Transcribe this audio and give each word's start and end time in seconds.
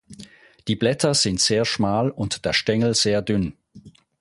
Die 0.67 0.75
Blätter 0.75 1.13
sind 1.13 1.39
sehr 1.39 1.63
schmal 1.63 2.09
und 2.09 2.43
der 2.43 2.53
Stängel 2.53 2.95
sehr 2.95 3.21
dünn. 3.21 3.53